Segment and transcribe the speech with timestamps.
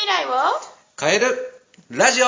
[0.00, 0.30] 未来を？
[0.98, 1.26] 変える
[1.90, 2.26] ラジオ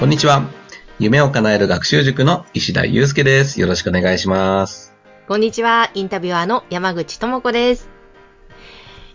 [0.00, 0.50] こんにちは。
[0.98, 3.60] 夢を叶える学習塾の石田祐介です。
[3.60, 4.92] よろしくお願いします。
[5.28, 7.88] こんにちは、インタビュアーの山口智子です。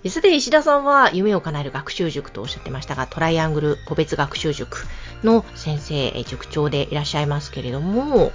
[0.07, 4.87] すでに石田さんは夢を叶える学習塾とおっしゃってましたが、トライアングル個別学習塾
[5.25, 8.31] の先生、え塾長でいらっしゃいますけれども、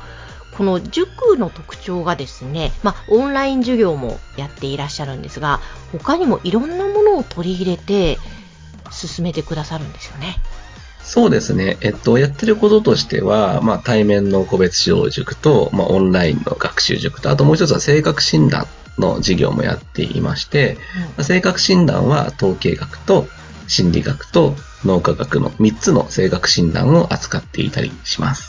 [0.56, 5.60] この塾の特徴がですね、まあ、オンライン授業もやっていらっしゃるんですが、
[5.92, 8.18] 他にもいろんなものを取り入れて
[8.90, 10.36] 進めてくださるんですよね。
[11.02, 11.76] そうですね。
[11.82, 18.66] えっと、やってることとしては、まあ、対面の個別指導塾と、まあ、オンラインの学習塾と、あともう一つは性格診断
[18.98, 20.78] の授業もやっていまして、
[21.16, 23.26] まあ性格診断は統計学と
[23.68, 28.45] 心理学と脳科学の3つの性格診断を扱っていたりします。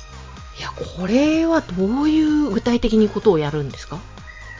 [0.57, 3.99] いや、これはどういう具体的にことをやるんですか？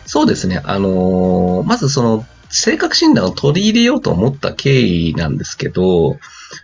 [0.06, 0.62] そうですね。
[0.64, 6.18] あのーまずその、性格診断を取り入れようと思った経緯なんですけど、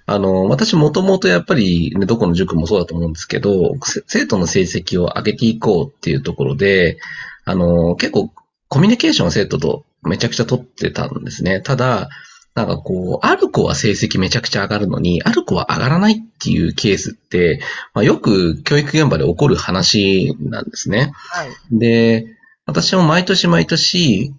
[0.06, 3.74] あの私もともとやっぱり、ね、どこの塾もそうだと思うんですけど、
[4.08, 7.00] 生徒の成績を上げていこうっていうところで、
[7.44, 8.32] あの結構
[8.70, 11.60] コミュニケーションを生徒とめちゃくちゃ取ってたんですね。
[11.60, 12.08] ただ、
[12.56, 17.60] なんかこう、ある子は成績めちゃくちゃ上がるのに、ある子は上がらないっていうケースって、
[17.94, 21.12] まあ、よく教育現場で起こる話なんですね。
[21.14, 21.50] はい。
[21.72, 22.28] で、
[22.66, 24.34] 私も毎年毎年、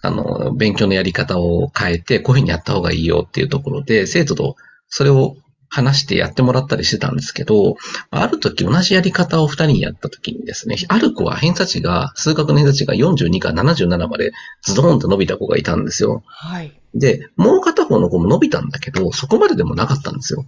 [0.00, 4.56] あの、勉強のやり方を変えて、こういうふうにやった方がいいよっていうところで、生徒と
[4.88, 5.36] それを
[5.68, 7.76] 話してやってもらったりしてたんですけど、
[8.10, 16.22] ある時同じやり方を二人にやった時にですね、ある子は偏差値が、数学の偏差値が42から77までズドーンと伸びた子がいたんですよ。
[16.26, 16.72] はい。
[16.94, 20.46] で、もう片方の子も伸びたんだけど、そこまででもなかったんですよ。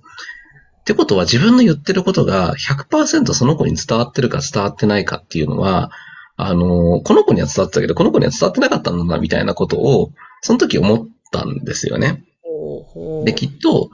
[0.81, 5.91] ってことは自分の言ってることが100%その子に伝わってるか伝わってないかっていうのは、
[6.37, 10.11] あの、この子には伝わってたけど、この子には伝わってなかったんだな、みたいなことを、
[10.41, 12.25] その時思ったんですよね。
[13.27, 13.91] で、きっと、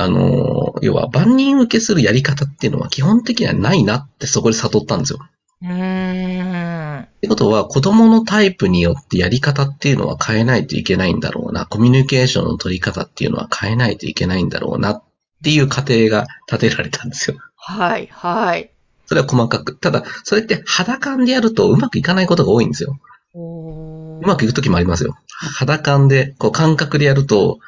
[0.00, 5.18] あの、要は万人受けするやり方っていうのは基本的にはないなってそこで悟ったんですよ。
[5.62, 7.00] うーん。
[7.00, 11.66] ってことは、子供のタイプによってやり方っていうのは変えないといけないんだろうな。
[11.66, 15.02] コミュニケーションの取り方っていうのは変えないといけないんだろうなっ
[15.42, 17.36] ていう過程が立てられたんですよ。
[17.56, 18.70] はい、はい。
[19.06, 19.74] それは細かく。
[19.74, 23.00] ただ、それって肌感でやるとうまくいかないことが多いんですよ。
[23.34, 25.16] ううまくいくときもありますよ。
[25.26, 27.58] 肌感で、こう感覚でやると、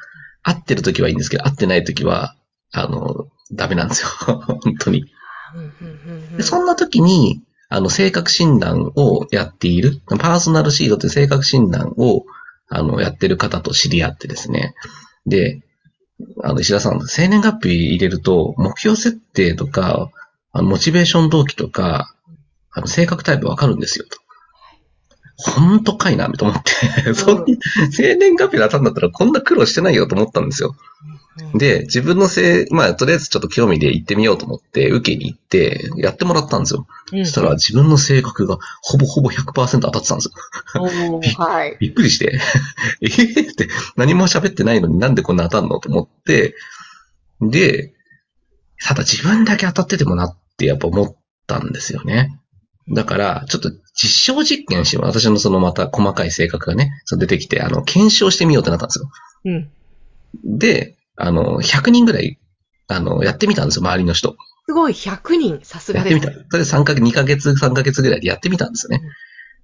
[0.43, 2.35] 合ってるときはいいんですけど、合ってないときは、
[2.71, 4.09] あの、ダメなんですよ。
[4.41, 5.05] 本当に。
[6.37, 12.25] でそんな時に、あの、性格診断をやっている、パーソナルシードという性格診断を、
[12.69, 14.75] あの、やってる方と知り合ってですね。
[15.25, 15.61] で、
[16.43, 20.09] あの、石田さん、生年月日入れると、目標設定とか、
[20.51, 22.13] あの、モチベーション動機とか、
[22.71, 24.17] あの、性格タイプわかるんですよ、と。
[25.41, 27.13] 本当かいな、と思って。
[27.13, 27.45] そんな、
[27.91, 30.75] 生年月日で当たるんだったらこんな苦労してないよと思ったんですよ。
[31.55, 36.87] で、自分のせい、まあ、とりあえずちょっと興味で行ってみようと思って、受けに行って、やってもらったんですよ。
[37.13, 40.31] うん、そしたら自分の性格がほぼほぼ100%当たってたんですよ。
[40.81, 41.77] おー はい。
[41.79, 42.39] びっくりして、
[43.01, 43.51] えー？
[43.51, 46.55] って何も喋ってないのになんでこんな当たんのと思って、
[47.41, 47.93] で、
[48.83, 51.15] ただ自分だけ当たっててもなってやっぱ思っ
[51.47, 52.40] たんですよね。
[52.89, 55.05] だから、ちょっと実証実験しよう。
[55.05, 59.09] 私のそのまた細かい性格がね、そう出てきて、あの、検証してみようってなったんですよ。
[59.45, 60.57] うん。
[60.57, 62.39] で、あの、100人ぐらい、
[62.87, 64.35] あの、やってみたんですよ、周りの人。
[64.67, 66.13] すごい、100人、さすがです。
[66.13, 66.49] やってみた。
[66.49, 69.01] それで3ヶ月、2ヶ月、3ヶ月ぐらいでやってみたんですよね。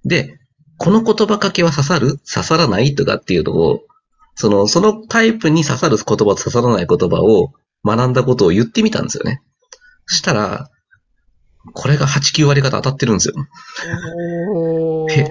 [0.04, 0.38] で、
[0.78, 2.18] この言葉かけは刺さる？
[2.32, 3.80] 刺さらないとかっていうのを、
[4.36, 7.52] その、そのタイプに刺さる言葉と刺さらない言葉を
[7.84, 9.42] 学んだことを言ってみたんですよね。
[10.06, 10.70] そしたら、
[11.74, 13.34] これが8、9割方当たってるんですよ。
[14.54, 15.28] おーえ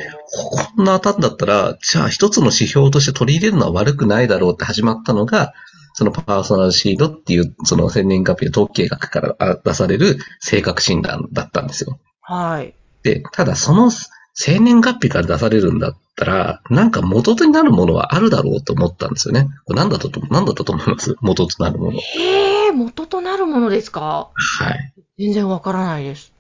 [0.75, 5.53] こんな当たんだったら、じゃあ一つの指標として取り入れるのは悪くないだろうって始まったのが、
[5.93, 11.99] そのパーソナルシードっていう、その千年月日の統計学からあ出される性格診断だったんですよ。
[12.21, 12.75] はい。
[13.01, 13.89] で、ただその
[14.33, 19.47] 生年月日から出されるんだったら、なんか元となるものはあるだろうと思ったんですよね。
[19.65, 21.15] これ何だったと、何だったと思います？
[21.21, 22.00] 元となるもの。
[22.00, 24.30] へえ、元となるものですか？
[24.35, 24.94] はい。
[25.18, 26.31] 全然わからないです。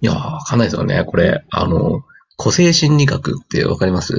[0.00, 1.04] いやー、わかんないですよね。
[1.04, 2.02] これ、あの、
[2.36, 4.14] 個性心理学ってわかります？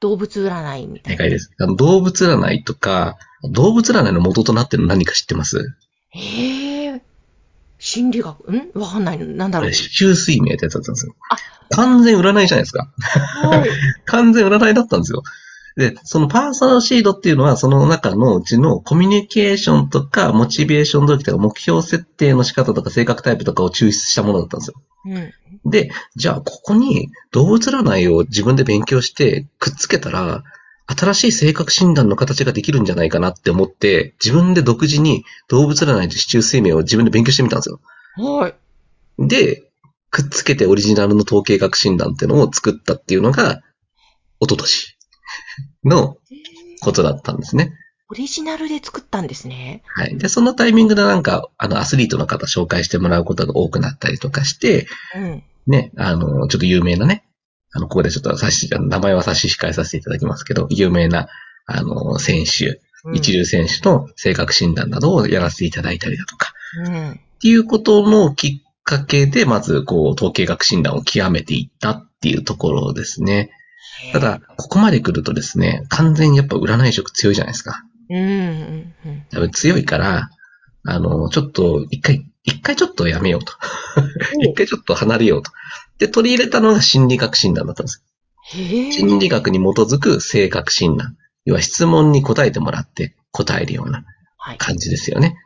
[0.00, 1.16] 動物占いみたいな。
[1.16, 1.50] 正解です。
[1.78, 3.16] 動物占いとか、
[3.50, 5.74] 動物占いの元となってるの何か知ってます？
[6.10, 7.02] へえ。
[7.78, 8.70] 心理学、ん？
[8.74, 9.26] わかんないの。
[9.26, 9.74] なんだろうこれ、。
[9.74, 11.36] 周水明ってやつだったんですよあ。
[11.74, 12.88] 完全占いじゃないですか。
[13.48, 13.70] はい。
[14.04, 15.22] 完全占いだったんですよ。
[15.76, 24.74] で、そのパーソナルシードっていうのは、その中のうちのコミュニケーションとか、モチベーション動機とか、目標設定の仕方とか、性格タイプとかを抽出したものだったんですよ。
[25.04, 25.70] うん。
[25.70, 30.44] で、じゃあ、ここに動物占いを自分で勉強してくっつけたら、
[30.86, 37.80] 新しい性格診断の形ができるんじゃないかなって思って、自分で独自に動物占いと市中生命を自分で勉強してみたんですよ。
[38.16, 38.54] はい。
[39.18, 39.64] で、
[40.10, 43.60] くっつけてオリジナルの統計学診断っていうのを作ったっていうのが、
[44.40, 44.95] 一昨年
[45.84, 46.16] の
[46.80, 47.72] ことだったんですね。
[48.08, 49.82] オリジナルで作ったんですね。
[49.94, 50.16] はい。
[50.16, 54.86] で、そのタイミングでなんか、あの、アスリートの方紹介してもらうことが多くなったりとかして、
[55.16, 57.24] うん、ね、あの、ちょっと有名なね、
[57.72, 61.28] あの、ここでちょっと差し、名前は差し控えさせていただきますけど、有名な、
[61.66, 62.80] あの、選手、
[63.12, 66.52] 一流選手の性格診断などをやらせていただいたりだとか、
[66.86, 68.50] うん、っていうことのきっ
[68.84, 73.50] かけで、まず、こう、統計学診断を極めていったっていうところですね。
[74.12, 77.82] ただ、ここまで来るとですね、完全にやっぱ占い色強いじゃないですか。
[78.10, 78.94] うん。
[79.30, 80.30] 多分強いから、
[80.84, 83.52] あの、ちょっと、一回、一回ちょっとやめようと。
[84.42, 85.50] 一回ちょっと離れようと。
[85.98, 88.04] で、取り入れたのが心理学診断だったんです。
[88.52, 91.16] 心理学に基づく性格診断。
[91.44, 94.04] 要は質問に答えてもらって答えるような
[94.58, 95.28] 感じですよね。
[95.28, 95.36] はい、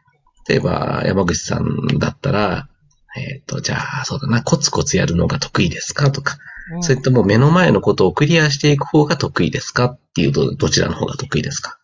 [0.50, 2.68] 例えば、山口さんだったら、
[3.16, 6.40] えっ、ー、と、じゃあ、そうだな、コツコツやるのが得意ですかとか、うん、
[6.80, 9.84] それとも目の前のことをクリアしていく方が得意ですか？
[9.86, 11.78] っていうと、どちらの方が得意ですか？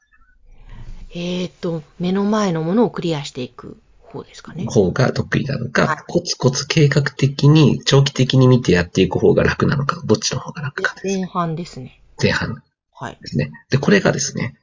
[1.10, 4.66] えっ、ー、と、目の前のものをクリアしていく方ですかね。
[4.66, 10.94] 方が得意なのか、はい、コツコツ計画的に、長期的に見てやっていく方が楽なのか、どっちの方が楽か。
[11.02, 12.02] 前半ですね。
[12.20, 12.62] 前半。
[12.92, 13.18] はい。
[13.20, 13.50] ですね。
[13.70, 14.56] で、これがですね、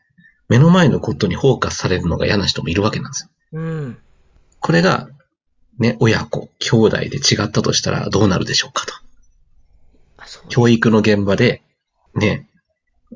[0.47, 3.29] 目の前のことにフォーカスされるのが嫌な人もいるわけなんですよ。
[3.53, 3.97] うん。
[4.59, 5.09] これが、
[5.79, 8.93] ね、親子、兄弟で違ったとしたらどうなるでしょうかと。
[10.49, 11.61] 教育の現場で、
[12.15, 12.47] ね、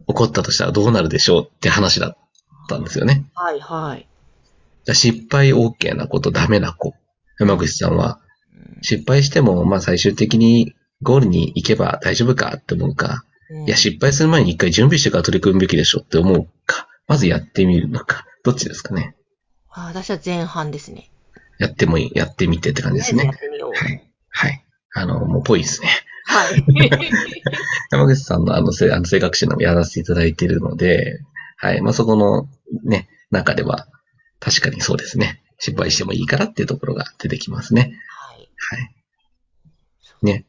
[0.08, 2.18] 起こったとしたらどうなるでしょうって話だっ
[2.70, 3.26] たんですよね。
[3.34, 4.08] はいはい。
[4.94, 6.94] 失敗 OK な子とダメな子。
[7.40, 8.20] 山口さんは、
[8.82, 19.16] 失敗しても、まあ最終的にゴールに行けば大丈夫かって思うか、うん、いや、失敗する前に一回準備してから取り組むべきでしょって思うか、まずやってみるのか、どっちですかね。
[19.70, 21.12] あ私は前半ですね。
[21.60, 23.26] やってもいい、やってみてって感じですね。
[23.26, 23.72] やってみよう。
[23.74, 24.04] はい。
[24.30, 24.66] はい。
[24.94, 25.90] あの、もうぽいですね。
[26.28, 26.64] はい。
[27.90, 31.22] 山口さんのあの、あの性格診断もやらせていただいているので、
[31.56, 31.82] はい。
[31.82, 32.48] まあ、そこの
[32.84, 33.88] ね、中では、
[34.40, 35.42] 確かにそうですね。
[35.58, 37.94] 失敗してもいいからっていうところが出てきますね。
[38.10, 38.50] はい。
[38.58, 38.94] はい。
[40.22, 40.46] ね。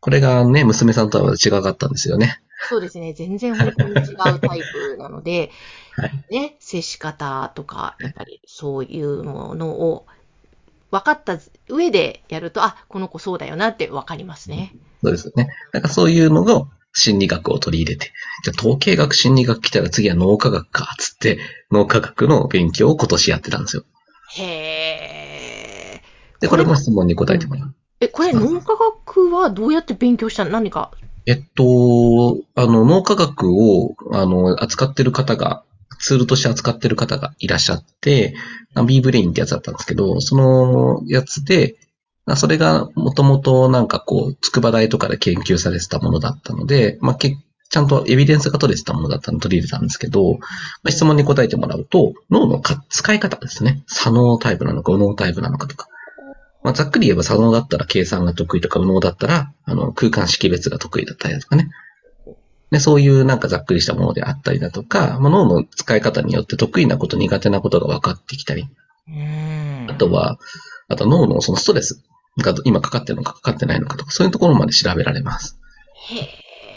[0.00, 2.40] これがね、娘さんとは違かったんですよね。
[2.68, 3.14] そうですね。
[3.14, 5.50] 全然本当に違うタイプなので、
[5.96, 10.06] はい、ね、接し方とか、やっぱりそういうものを
[10.90, 11.38] 分かった
[11.68, 14.74] 上でやると、あ、この子そうだよなって分かりますね。
[15.02, 15.48] そうですね。
[15.72, 18.12] だからそういうのを心理学を取り入れて、
[18.44, 21.38] じゃあ統計学心理学来たら次は脳科学か、つって、
[21.70, 23.84] 脳科学の勉強を今年やってたんですよ。
[24.36, 26.40] へー。
[26.40, 27.74] で、これも質問に答えてもらう。
[28.00, 30.50] え、これ脳科学はどうやって勉強したの？
[30.50, 30.90] 何か
[31.26, 35.62] えっと、あの、脳科学を、あの、扱ってる方が、
[36.00, 38.34] ツールとして扱ってる方がいらっしゃって、
[38.86, 41.76] B ブレインってやつだったんですけど、そのやつで、
[42.36, 50.38] それがもともとなんかこう、筑波大とかで研究されてたものだったので、まあ、ちゃんとエビデンスが取れてたものだったので取り入れたんですけど、ま
[50.88, 53.82] あ、質問に答えてもらうと、脳の使い方ですね。
[53.86, 55.88] 左脳タイプなのか、右脳タイプなのかとか。
[56.62, 61.70] まあ、ざっくり言えば左脳だったら計算が得意とか、右脳だったら、あの、空間識別が得意だったりとかね。
[62.70, 68.68] で、そういうなんかざっくりしたものであったりだとか、まあ、脳の使い方によって得意なこと、苦手なことが分かってきたり。
[69.88, 70.38] あとは、
[70.88, 72.02] あと脳のそのストレス
[72.38, 75.58] が今かかってるのかかかってないのかとか、そういうところまで調べられます。
[76.10, 76.28] へ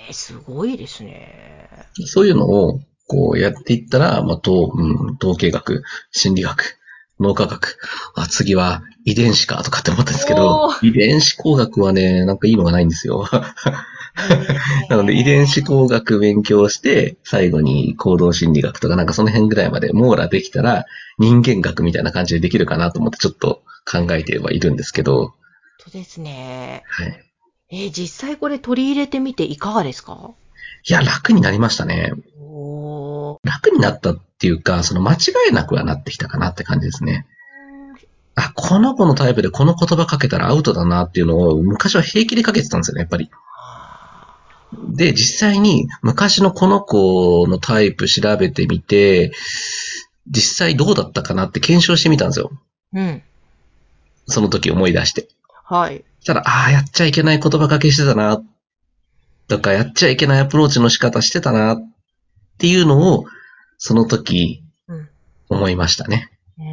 [0.10, 1.70] え、すごいですね。
[2.06, 6.80] そういうのを、こうやっていったら、まあ、統、うん、統計学、心理学、
[7.20, 7.78] 脳科学、
[8.16, 13.28] あ、次は遺伝子かとかって思ったんですけど、遺伝子工学はね、なんかいいのがないんですよ。
[14.90, 20.86] なので遺伝子工学勉強して、最後に行動心理学とかなんかその辺ぐらいまで網羅できたら、
[21.18, 25.34] 人間学みたいな感じでできるかなと思ってちょっと考えてはいるんですけど。
[25.80, 26.84] そうですね。
[26.88, 27.20] はい。
[27.72, 30.32] えー、実際これ取り入れてみていかがですか？
[30.88, 32.14] いや、楽になりましたね。
[33.44, 35.18] 楽になったっていうか、その間違
[35.50, 37.26] いなくはなってきたかなって感じですね。
[38.36, 43.30] あ、この子のタイプでこの言葉かけたらアウトだなっていうのを昔は平気でかけてたんですよね、やっぱり。
[44.96, 49.32] で、実際に昔のこの子のタイプ調べてみて、
[50.28, 52.52] 実際どうだったかなって検証してみたんですよ。
[52.94, 53.24] うん。
[54.28, 55.28] その時思い出して。
[55.66, 56.04] はい。
[56.20, 58.42] そしたら、ああ、やっちゃいけない言葉かけしてたな、
[59.48, 61.92] とか、やっちゃいけないアプローチの仕方してたな、っ
[62.58, 63.26] ていうのを、
[63.78, 64.64] その時、
[65.50, 66.32] 思いましたね。
[66.58, 66.66] うん。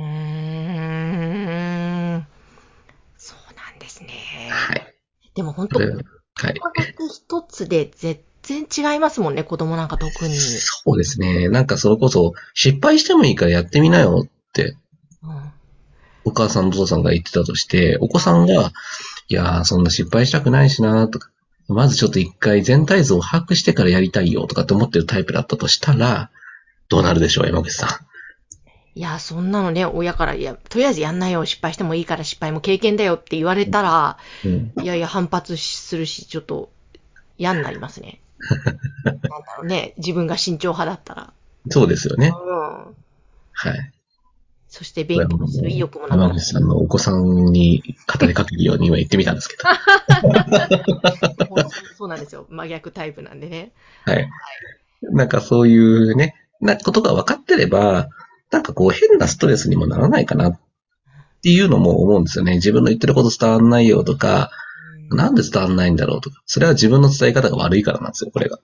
[3.17, 4.49] そうなんですね。
[4.51, 4.95] はい。
[5.35, 5.81] でも本当、
[6.47, 6.55] はい。
[7.09, 10.35] 一つで全然違いますもんね、子供なんか特に。
[10.37, 11.49] そうですね。
[11.49, 14.77] なんかそれこそ、失敗してもいいからやってみなよって、
[15.23, 15.53] うん、
[16.25, 18.73] お母さんお父さんが言ってたとして、お子さんが、
[19.29, 21.31] いやー、そんな失敗したくないしなとか、
[21.69, 26.31] まずちょっと一回全体像を把握してからやりたいよとかって思ってるタイプだったとしたら、
[26.89, 27.89] どうなるでしょう、山口さん。
[28.95, 36.71] いや、そんなのね、親から、いや、とりあえずやんないよ、失敗してもいいから失敗も経験だよって言われたら、うん、いやいや、反発するし、ちょっと
[37.39, 38.21] 嫌になりますね。
[39.05, 41.33] なんだろうね、自分が慎重派だったら。
[41.69, 42.29] そうですよね。
[42.29, 42.57] うん。
[43.53, 43.93] はい。
[44.69, 49.65] そして勉強する意欲もなくな山口さんのお子さんに語りかけるように今言ってみたんですけど。
[51.99, 52.47] そうなんですよ。
[52.49, 53.73] 真逆タイプなんでね。
[54.05, 54.31] はい。
[55.03, 58.11] なんかそういうね、なことが分かってれば、
[58.51, 60.61] なんかこう変なストレスにもならないかなっ
[61.43, 62.55] ていうのも思うんですよね。
[62.55, 64.51] 自分の言ってること伝わんないよとか、
[65.11, 66.43] なんで伝わんないんだろうとか。
[66.47, 68.59] それは自分の伝え方が悪いからなんですよ、これが。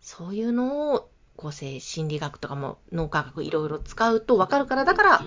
[0.00, 5.22] そういうのを、個性心理学とかも脳科学いろいろ使うと分かるから、だから、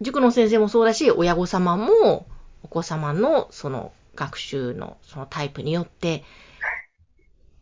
[0.00, 2.26] 塾の先生もそうだし、親御様も、
[2.62, 6.22] お子様のその学習のそのタイプによって、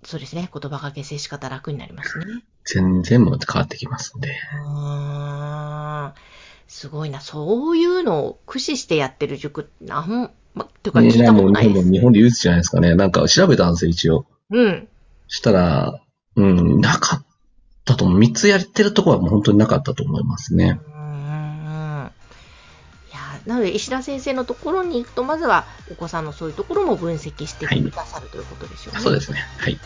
[0.03, 2.25] そうですね、言葉がけ接し方楽になりますね。
[2.65, 4.35] 全然も変わってきますんで。
[6.69, 7.21] すごいな。
[7.21, 11.91] そういうのを駆使してやってる塾、なん、ま、とか聞いたことないです。
[11.91, 12.95] 日本で唯一じゃないですかね。
[12.95, 14.27] なんか調べたんですよ、一応。
[14.51, 14.89] うん。
[15.29, 16.01] したら、
[16.37, 17.27] うん、なかっ
[17.85, 18.19] たと思う。
[18.19, 20.81] 三つやってるところはもう本当になかったと思いますね。
[20.87, 21.00] うん。
[23.51, 29.01] なので石田先生のところに行くと、まずはお子さんのそういうところも分析してくださる、はい、ということですよね。
[29.01, 29.45] そうですね。
[29.59, 29.79] はい。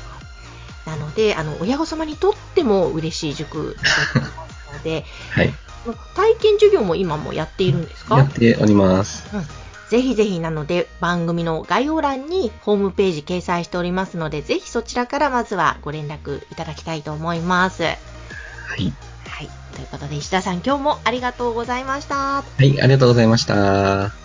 [0.85, 3.75] なので、あの、親御様にとっても嬉しい塾
[4.13, 5.55] だと思いますので、 はい。
[6.15, 8.19] 体験授業も今もやっているんですか？
[8.19, 9.25] やっております。
[9.33, 9.47] うん。
[9.89, 17.83] ぜひぜひなので番組の概要欄にホームページ掲載しておりますので、ぜひそちらからまずはご連絡いただきたいと思います。
[17.85, 17.97] は
[18.77, 18.93] い。
[19.35, 19.49] はい。
[19.75, 22.43] ということで石田さん今日もありがとうございました。
[22.43, 24.24] はい、ありがとうございました。